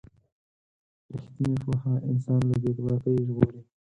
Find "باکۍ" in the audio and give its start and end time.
2.85-3.15